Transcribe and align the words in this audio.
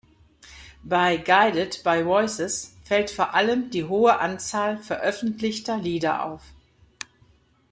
Bei 0.81 1.17
Guided 1.17 1.83
by 1.83 2.03
Voices 2.03 2.75
fällt 2.85 3.11
vor 3.11 3.35
allem 3.35 3.69
die 3.69 3.83
hohe 3.83 4.17
Anzahl 4.17 4.79
veröffentlichter 4.79 5.77
Lieder 5.77 6.25
auf. 6.25 6.41